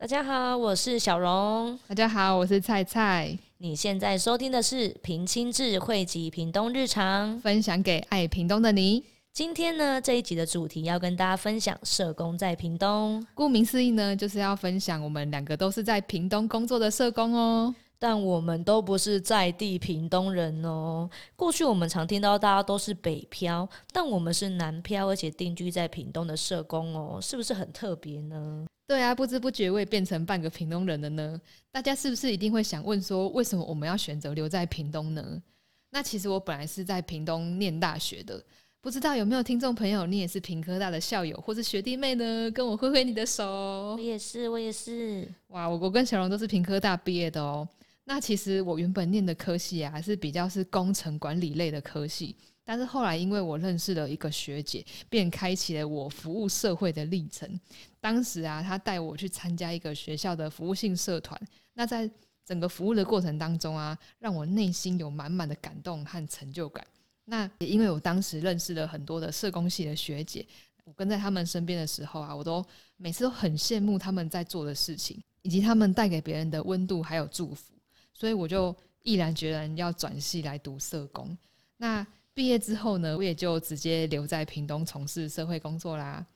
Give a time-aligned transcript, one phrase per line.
[0.00, 1.76] 大家好，我是小荣。
[1.88, 3.36] 大家好，我是菜菜。
[3.56, 9.02] 你现在收听的是平清智汇集屏东日常，分享给爱屏东的你。
[9.32, 13.26] 今天呢，这一集的主题要跟大家分享社工在屏东。
[13.34, 17.74] 顾名思义呢，就是要分享我们两个都是在屏东工作的社工哦。
[17.98, 21.10] 但我们都不是在地屏东人哦。
[21.34, 28.66] 过去我们常听到大家都是北漂，但我们是南漂，而且定居在屏东的社工哦，是不是很特别呢？
[28.86, 31.40] 对啊，不知不觉我也变成半个屏东人了呢。
[31.70, 35.42] 大家是不是一定会想问说，为什么我们要选择留在屏东呢？
[35.90, 38.42] 那其实我本来是在屏东念大学的，
[38.80, 42.50] 不知道有没有听众朋友，你也是屏科大的校友或是学弟妹呢？
[42.52, 43.44] 跟我挥挥你的手。
[43.44, 45.28] 我也是，我也是。
[45.48, 47.68] 哇，我我跟小龙都是屏科大毕业的哦。
[48.08, 57.60] 那其实我原本念的科系啊，是比较是工程管理类的科系，但是后来因为我认识了一个学姐，便开启了我服务社会的历程。
[58.00, 61.38] 当时啊，她带我去参加一个学校的服务性社团，
[61.74, 62.10] 那在
[62.46, 66.82] 整个服务的过程当中啊，让我内心有满满的感动和成就感。
[67.26, 70.46] 那也因为我当时认识了很多的社工系的学姐，
[70.84, 72.64] 我跟在他们身边的时候啊，我都
[72.96, 77.74] 每次都很羡慕他们在做的事情，以及他们带给别人的温度还有祝福。
[78.18, 78.74] 所以我就
[79.04, 81.38] 毅然决然要转系来读社工。
[81.76, 86.26] 那毕业之后呢，我也就直接留在屏东从事社会工作啦。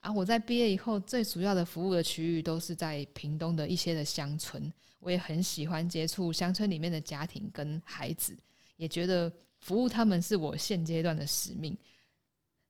[0.00, 4.72] 啊，我在毕业以后最主要的服务的区域都是在屏东的一些的乡村。
[4.98, 8.36] 我也很喜欢接触乡村里面的家庭跟孩子，
[8.76, 11.76] 也觉得服务他们是我现阶段的使命。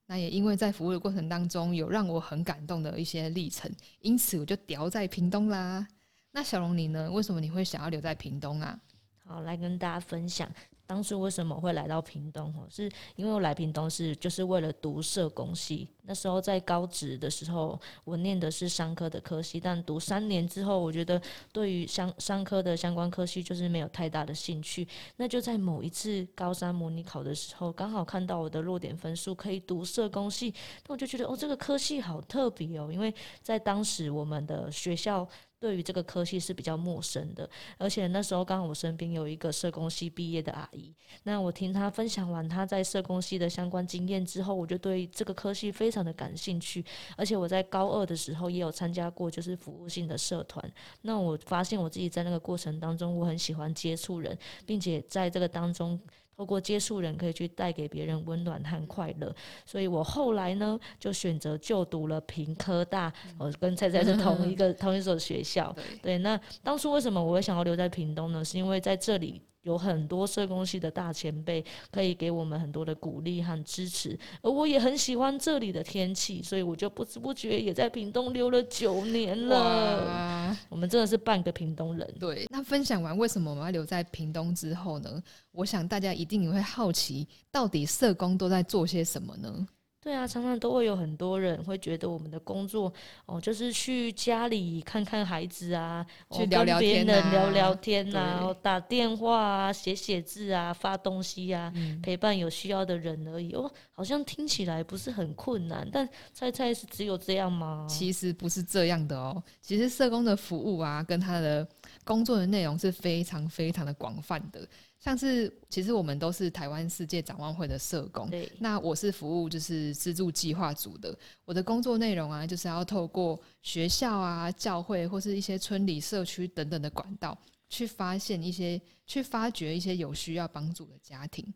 [0.06, 5.86] 那也因为在服务的过程当中有让我很感动的一些历程，因此我就调在屏东啦。
[6.32, 7.10] 那小龙你呢？
[7.10, 8.78] 为什么你会想要留在屏东啊？
[9.24, 10.48] 好，来跟大家分享
[10.86, 15.86] 当初为什么会来到屏东哦，是因为我来屏东是就是为了读社工系。
[16.04, 21.20] 那时候在高职的时候，我念的是商科的科系，但读三年之后，我觉得
[21.52, 24.88] 对于商商科的相关科系就是没有太大的兴趣。
[25.16, 30.54] 那就在某一次高三模拟考的时候，刚好看到我的落点分数可以读社工系，
[30.86, 35.28] 那我就觉得哦，这个科系好特别哦，因为在当时我们的学校。
[35.60, 37.48] 对于这个科系是比较陌生的，
[37.78, 46.84] 而且那时候刚好我身边有一个社工系毕业的阿姨，那我听她分享完她在社工系的相关经验之后，我就对这个科系非常的感兴趣，
[47.16, 56.00] 而且我在高二的时候也有参加过就是服务性的社团，那我发现我自己在那个过程当中，我很喜欢接触人，并且在这个当中。
[56.38, 59.34] 透过接触人，可以去带给别人温暖和快乐，
[59.66, 65.75] 所以我后来呢，就选择就读了平科大，我跟菜菜是同一个 同一所学校。
[66.00, 68.44] 对，那当初为什么我会想要留在屏东呢？
[68.44, 69.43] 是因为在这里。
[69.68, 80.56] 有很多社工系的大前辈可以给我们很多的鼓励和支持，而我也很喜欢这里的天气，所以我就不知不觉也在屏东留了九年了。
[80.70, 82.14] 我们真的是半个屏东人。
[82.18, 85.22] 对，那分享完为什么我们要留在屏东之后呢？
[85.52, 89.68] 我想大家一定也会好奇，到底社工都在做些什么呢？
[90.08, 92.91] 对啊，常常都会有很多人会觉得我们的工作
[93.26, 101.70] 哦，就是去家里看看孩子啊，去聊聊天啊，聊聊天啊，打电话啊，写写字啊，发东西啊，
[102.02, 103.52] 陪伴有需要的人而已。
[103.52, 107.86] 哦，好像听起来不是很困难，但猜猜是只有这样吗？
[107.86, 111.68] 其实不是这样的哦，其实社工的服务啊，跟他的
[112.02, 114.66] 工作的内容是非常非常的广泛的。
[115.00, 118.28] 像是，其实我们都是台湾世界展望会的社工。
[118.28, 118.50] 对。
[118.59, 121.16] 那我是服务就是资助计划组的。
[121.44, 127.38] 我的工作内容啊，就是要透过学校啊、教会或是一些村里社区等等的管道，
[127.69, 131.47] 去发现一些、去发掘一些有需要帮助的家庭。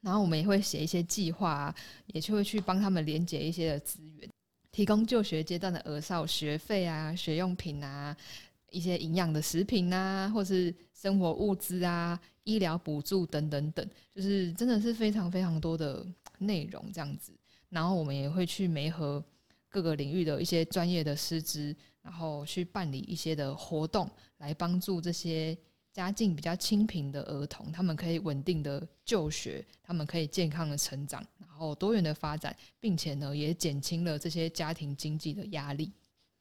[0.00, 1.74] 然后我们也会写一些计划啊，
[2.06, 4.28] 也就会去帮他们连接一些的资源，
[4.72, 8.16] 提供就学阶段的儿少学费啊、学用品啊。
[8.76, 16.06] 一些营养的食品啊，或是生活物资啊、医疗补助等等等，就是真的是非常非常多的
[16.38, 17.32] 内容这样子。
[17.70, 19.24] 然后我们也会去媒合
[19.70, 25.56] 各个领域的一些专业的师资，然后去办理一些的活动，来帮助这些
[25.90, 35.90] 家境比较清贫的儿童，他们可以稳定的就学，他们可以健康的成长，然后多元的发展，并且呢，也减轻了这些家庭经济的压力。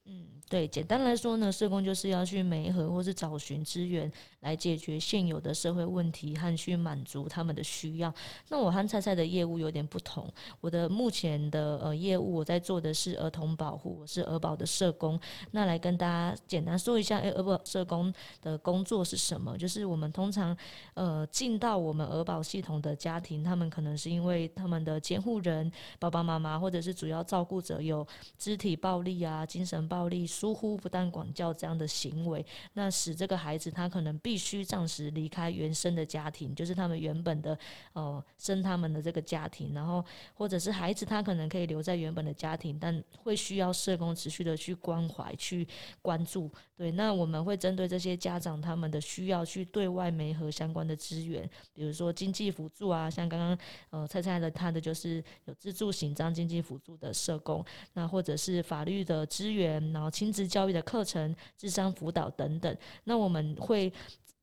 [0.08, 4.12] 嗯，对，简单来说呢，社工就是要去媒合或是找寻资源。
[4.42, 8.14] 来解决现有的社会问题和去满足他们的需要。
[8.50, 10.32] 那我和菜菜的业务有点不同。
[10.62, 15.20] 我的目前的呃业务，我在做的是儿童保护，我是儿保的社工。
[15.50, 18.14] 那来跟大家简单说一下，诶，儿保社工
[18.44, 19.58] 的工作是什么？
[19.58, 20.56] 就是我们通常
[20.94, 28.06] 呃进到我们儿保系统的家庭，他们可能是因为他们的监护人爸爸妈妈或者是主要照顾者有
[28.38, 29.95] 肢体暴力啊、精神暴。
[29.96, 37.58] 暴力、疏忽不当管教这样的行为，那使这个孩子他可能必须暂时离开原生的家庭，就是他们原本的
[37.94, 40.04] 呃生他们的这个家庭，然后
[40.34, 45.66] 或者是孩子他可能可以留在原本的家庭，但会需要社工持续的去关怀、去
[46.02, 46.52] 关注。
[46.76, 53.58] 对，那我们会针对这些家长他们的需要，去对外媒合相关的资源，比如说经济辅助啊，像刚刚
[53.92, 57.64] 呃蔡蔡的他的就是有自助型张经济辅助的社工，
[57.94, 63.92] 那或者是法律的资源，然后亲子教育的课程、智商辅导等等，那我们会。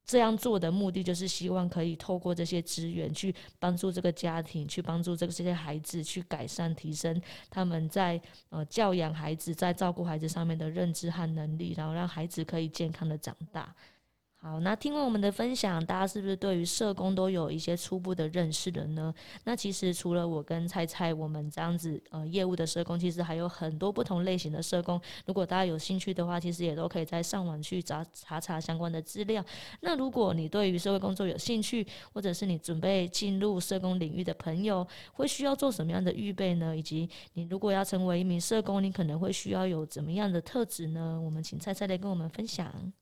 [0.05, 13.73] 这样做的目的就是希望可以透过这些资源去帮助这个家庭，去帮助这个这些孩子去改善、提升他们在呃教养孩子、在照顾孩子上面的认知和能力，然后让孩子可以健康的长大。
[14.45, 19.15] 好，那听完我们的分享，大家是不是对于社工都有一些初步的认识了呢？
[19.45, 25.01] 那其实除了我跟菜菜我们这样子呃业务的社工，其实还有很多不同类型的社工。
[25.27, 29.45] 如果大家有兴趣的话，其实也都可以在上网去查查查相关的资料。
[29.81, 36.77] 那如果你对于社会工作有兴趣，或者是你准备进入社工领域的朋友，会需要做什么样的预备呢？
[36.77, 41.21] 以及你如果要成为一名社工，你可能会需要有怎么样的特质呢？
[41.25, 42.93] 我们请菜菜来跟我们分享。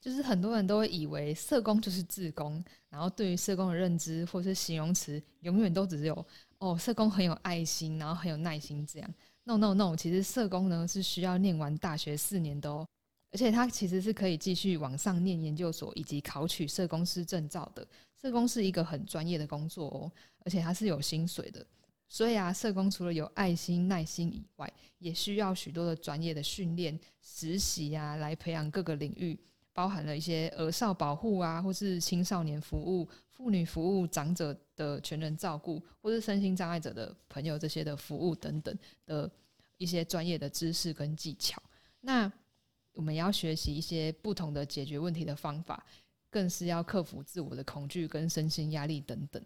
[0.00, 6.26] 就是很多人都会以为社工就是自工，然后对于社工的认知或是形容词，永远都只有
[6.58, 9.14] 哦，社工很有爱心，然后很有耐心这样。
[9.44, 12.86] No No No，其实社工呢是需要念完大学四年的哦，
[13.30, 17.86] 而且他其实是可以继续往上念研究所以及考取社工师证照的。
[18.20, 20.12] 社工是一个很专业的工作哦，
[20.44, 21.66] 而且它是有薪水的。
[22.08, 29.38] 所以啊，社工除了有爱心、耐心以外，也需要许多的专业的训练、实习啊，来培养各个领域。
[29.80, 39.30] 包含了一些儿少保护啊，或是青少年服务、妇女服务、长者的全人照顾，或是身心障碍者的朋友这些的服务等等的
[39.78, 41.62] 一些专业的知识跟技巧。
[42.02, 42.30] 那
[42.92, 45.82] 我们要学习一些不同的解决问题的方法，
[46.28, 49.42] 更是要克服自我的恐惧跟身心压力等等。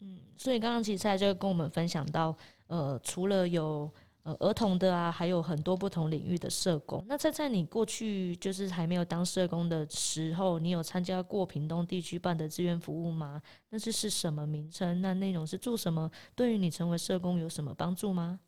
[0.00, 2.34] 嗯，所以刚刚其实在就跟我们分享到，
[2.68, 3.92] 呃，除了有。
[4.28, 7.02] 呃，儿童的啊，还有很多不同领域的社工。
[7.08, 13.40] 那在在你过去就是还没有当社工的时候，你有参加过屏东地区办的志愿服务吗？
[13.70, 15.00] 那是是什么名称？
[15.00, 16.10] 那内容是做什么？
[16.34, 18.38] 对于你成为社工有什么帮助吗？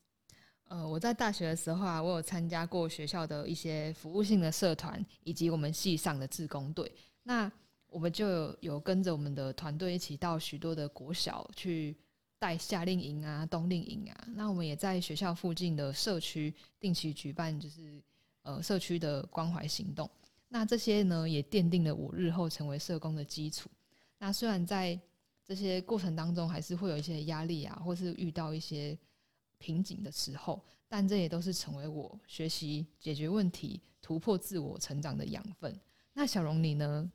[0.68, 6.92] 呃，我在大学的时候啊，我有参加过学校的一些服务性的社团，以及我们系上的志工队。
[7.22, 7.50] 那
[7.88, 11.96] 我们就有有跟着我们的团队一起到许多的国小去。
[12.40, 18.02] 带夏令营啊，冬令营啊，那我们也在学校附近的社区定期举办，就是
[18.40, 20.10] 呃社区的关怀行动。
[20.48, 23.68] 那这些呢，也奠定了我日后成为社工的基础。
[24.18, 24.98] 那虽然在
[25.44, 28.96] 这些过程当中，还是会有一些压力啊，或是遇到一些
[29.58, 35.78] 瓶颈的时候，但这也都是成为我学习解决问题、突破自我成长的养分。
[36.14, 37.12] 那小荣你呢？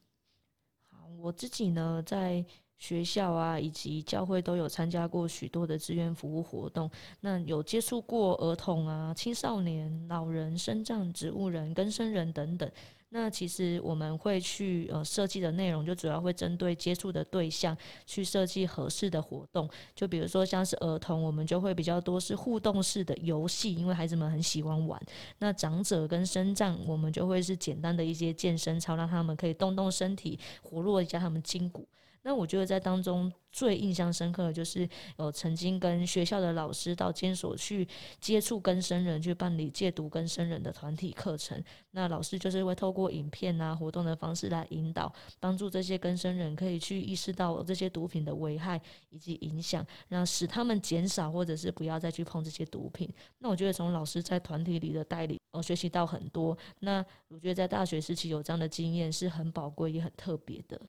[0.88, 2.46] 好，我自己呢，在。
[2.78, 6.90] 学校啊，以及教会都有参加过许多的志愿服务活动。
[7.22, 12.70] 那有接触过儿童啊、青少年、老人、生障、植物人、跟生人等等。
[13.10, 19.70] 那其实我们会去呃设计的内容，就主要会针对接触的对象去设计合适的活动。
[19.96, 25.02] 就比如说像是儿童，我们就会比较多是互动式的游戏，因为孩子们很喜欢玩。
[25.38, 31.88] 那长者跟生障，我们就会是简单的一些健身操，让他们可以动动身体，活络一下他们筋骨。
[32.26, 34.90] 那我觉得在当中最印象深刻的就是，
[35.20, 37.88] 有曾经跟学校的老师到监所去
[38.20, 41.64] 接触跟生人，去办理戒毒跟生人的团体课程。
[41.92, 53.08] 那老师就是会透过影片啊活动的方式来引导，帮助这些跟生人可以去意识到这些毒品的危害以及影响，让使他们减少或者是不要再去碰这些毒品。
[53.38, 56.58] 那我觉得从老师在团体里的带领，我学习到很多。
[56.80, 60.82] 那我觉得在大学时期有这样的经验是很宝贵也很特别的。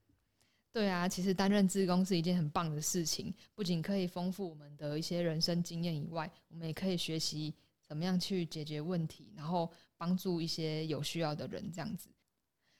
[0.76, 12.10] 对啊，其实担任志工是一件很棒的事情，不仅可以丰富我们的一些人生经验以外，我们也可以学习怎么样去解决问题，然后帮助一些有需要的人这样子。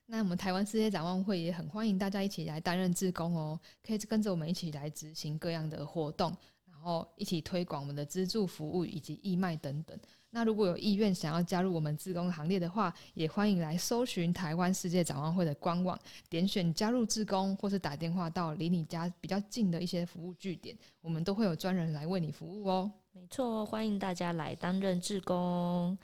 [0.05, 6.37] 那我们台湾世界展望会也很欢迎大家一起来担任志工哦，可以跟着我们一起来执行各样的活动，
[6.67, 9.99] 然后一起推广我们的资助服务以及义卖等等。
[10.37, 22.93] 那如果有意愿想要加入我们志工行列的话，也欢迎来搜寻台湾世界展望会的官网，点选加入志工，或是打电话到离你家比较近的一些服务据点，我们都会有专人来为你服务哦。
[23.13, 25.97] 没错，欢迎大家来担任志工。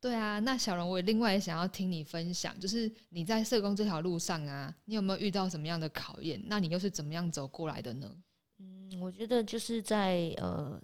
[0.00, 6.40] 对啊，那小荣，我也另外也想要听你分享，就是你在社工这条路上啊，你有没有遇到什么样的考验？
[6.46, 8.08] 那你又是怎么样走过来的呢？
[8.60, 10.80] 嗯，我觉得就是在呃。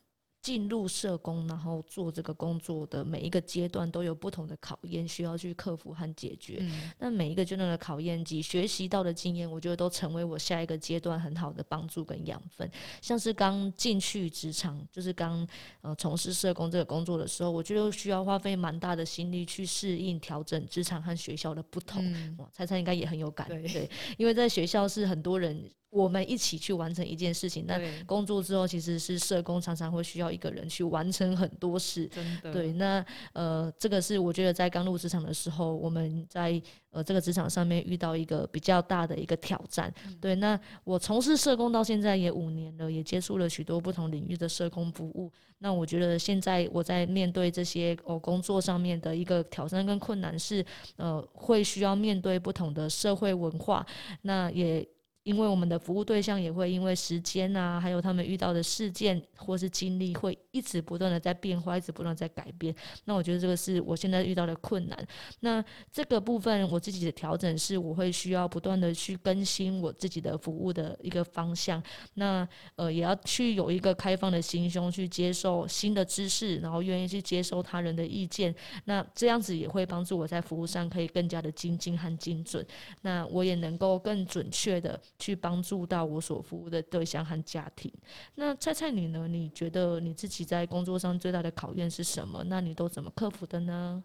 [0.46, 6.58] 进入社工，然后做这个工作的每一个阶段都有不同的考验需要去克服和解决。
[6.60, 12.70] 嗯那每一个阶段的考验及学习到的经验，我觉得都成为我下一个阶段很好的帮助跟养分。
[13.02, 15.44] 像是刚进去职场，就是刚
[15.80, 22.00] 呃从事社工这个工作的时候，我觉得需要花费蛮大的心力去适应、调整职场和学校的不同。
[22.04, 32.06] 嗯，哇，猜猜应该也很有感，对因为在学校是很多人我们一起去完成一件事情，那，工作之后其实是社工常常会需要一个人去完成很多事。
[32.08, 33.02] 真的，对，那
[33.32, 39.90] 呃，这个是我觉得在刚入职场的时候，我们在呃这个职场上面遇到一个比较大的一个挑战。
[40.20, 45.32] 对，那我从事社工到现在也五年了，也接触了许多不同领域的社工服务。
[45.60, 50.62] 那我觉得现在我在面对这些哦工作上面的一个挑战跟困难是，
[50.96, 53.86] 呃，会需要面对不同的社会文化，
[54.20, 54.86] 那也。
[55.26, 62.72] 因为我们的服务对象也会因为时间啊，还有他们遇到的事件或是经历，会一直不断的在变化，一直不断在改变。
[63.06, 64.96] 那我觉得这个是我现在遇到的困难。
[65.40, 71.82] 那这个部分我自己的调整是，我会需要不断的去更新我自己的服务的一个方向。
[72.14, 78.54] 那呃，也要去有一个开放的心胸，去接受新的知识，然后愿意去接受他人的意见。
[78.84, 82.64] 那这样子也会帮助我在服务上可以更加的精进和精准。
[83.02, 87.92] 那我也能够更准确的去帮助到我所服务的对象和家庭。
[88.34, 89.26] 那菜菜你呢？
[89.28, 92.44] 你觉得你自己在工作上最大的考验是什么？
[92.44, 94.02] 那你都怎么克服的呢？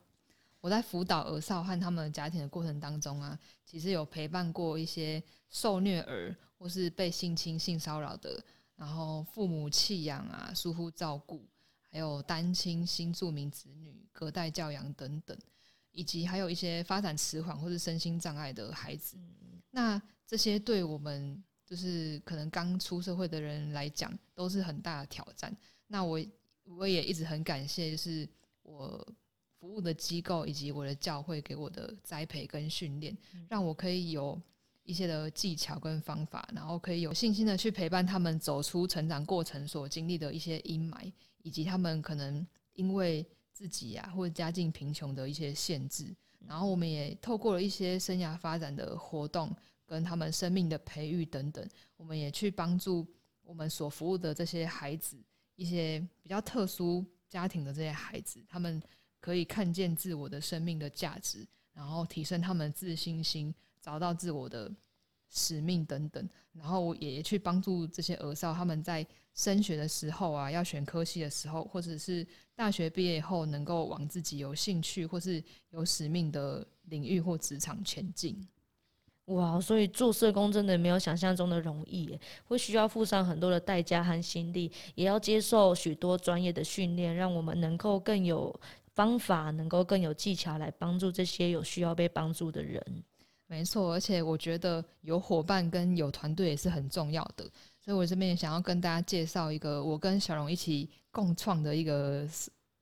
[0.59, 8.39] 我在辅导儿少和他们家庭的过程当中啊，其实有陪伴过一些受虐儿或是被性侵、性骚扰的，
[8.75, 11.43] 然后父母弃养啊、疏忽照顾，
[11.89, 15.35] 还有单亲、新住民子女、隔代教养等等，
[15.91, 19.17] 以及还有一些发展迟缓或是身心障碍的孩子。
[19.71, 19.99] 那
[20.31, 25.53] 这些对我们就是可能刚出社会的人来讲，都是很大的挑战。
[25.87, 26.17] 那我
[26.63, 28.25] 我也一直很感谢，就是
[28.61, 29.05] 我
[29.59, 33.13] 服务的机构以及我的教会给我的栽培跟训练，
[33.49, 34.41] 让我可以有
[34.83, 41.11] 一些的技巧跟方法，然后可以有信心的去陪伴他们走出成长过程所经历的一些阴霾，
[41.43, 46.15] 以及他们可能因为自己啊或者家境贫穷的一些限制。
[46.47, 49.53] 然后我们也透过了一些生涯发展的活动，
[49.91, 51.67] 跟他们生命的培育等等，
[51.97, 53.05] 我们也去帮助
[53.43, 55.17] 我们所服务的这些孩子，
[55.57, 58.81] 一些比较特殊家庭的这些孩子，他们
[59.19, 64.73] 可以看见自我的生命的价值，然后提升他们自信心，找到自我的
[65.27, 66.25] 使命等等。
[66.53, 78.47] 然后也去帮助这些儿少，他们在升学的时候啊，要选科系的时候，或者是大学毕业后，能够往自己有兴趣或是有使命的领域或职场前进。
[79.33, 88.57] 哇，所以做社工真的没有想象中的容易耶，会需要付上很多的代价和心力，也要接受许多专业的训练，让我们能够更有
[88.93, 92.83] 方法，能够更有技巧来帮助这些有需要被帮助的人。
[93.47, 97.43] 没错，而且我觉得有伙伴跟有团队也是很重要的，
[97.83, 102.27] 所以我这边也想要跟大家介绍一个我跟小荣一起共创的一个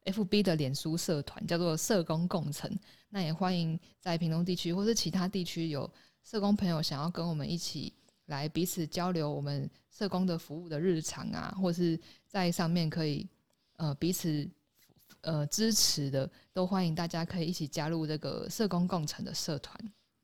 [0.06, 2.72] FB 的脸书社团，叫做社工共成。
[3.10, 5.91] 那也欢迎在屏东地区或是其他地区有
[6.30, 7.92] 社工朋友想要跟我们一起
[8.28, 13.28] 来彼此交流我们社工的服务的日常啊，或是在上面可以
[13.78, 14.48] 呃彼此
[15.22, 19.76] 呃支持的，都欢迎大家可以一起加入这个社工共成的社团。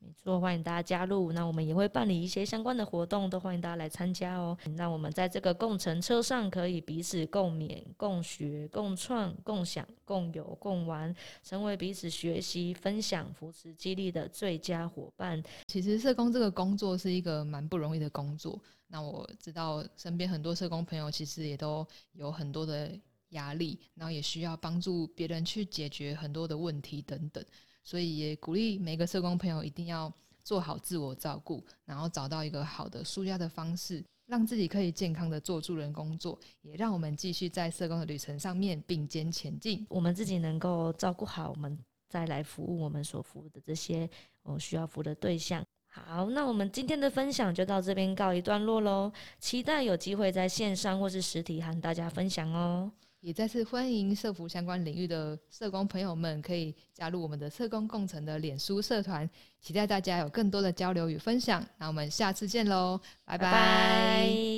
[0.06, 1.32] 没错，欢迎大家加入。
[1.32, 4.56] 那我们也会办理一些相关的活动，都欢迎大家来参加哦。
[4.76, 15.42] 那我们在这个共乘车上，可以彼此共勉、共学、共创、共享、共有、共玩，成为彼此学习、分享、扶持、激励的最佳伙伴。
[15.66, 18.62] 其实社工这个工作是一个蛮不容易的工作。
[18.86, 22.96] 那我知道身边很多社工朋友其实也都有很多的
[23.30, 27.44] 压力，然后也需要帮助别人去解决很多的问题等等。
[27.86, 30.12] 所以也鼓励每个社工朋友一定要
[30.42, 39.86] 做好自我照顾，然后找到一个好的舒压的方式，让自己可以健康的做助人工作，也让我们继续在社工的旅程上面并肩前进。
[39.88, 41.78] 我们自己能够照顾好，我们
[42.08, 44.10] 再来服务我们所服务的这些
[44.42, 45.64] 哦需要服务的对象。
[45.86, 49.12] 好，那我们今天的分享就到这边告一段落喽。
[49.38, 52.90] 期待有机会在线上或是实体和大家分享哦。
[53.26, 59.28] 也再次欢迎社服相关领域的社工朋友们可以加入我们的社工共成的脸书社团，
[59.60, 61.66] 期待大家有更多的交流与分享。
[61.76, 64.55] 那我们下次见喽，拜拜拜